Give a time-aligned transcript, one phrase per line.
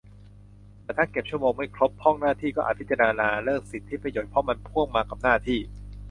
[0.83, 5.59] แต่ถ้าเก็บชั่วโมงไม่ครบ พร่องหน้าที่ ก็อาจพิจารณาเลิกสิทธิประโยชน์ เพราะมันพ่วงมากับหน้าที่